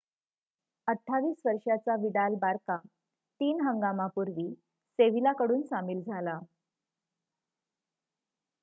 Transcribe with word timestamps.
28 0.87 1.33
वर्षाचा 1.45 1.95
Vidal 1.95 2.35
Barca 2.37 2.77
तीन 2.77 3.57
3 3.57 3.67
हंगामापूर्वी 3.67 4.49
सेविला 4.99 5.33
कडून 5.39 5.61
सामील 5.63 6.01
झाला 6.03 6.39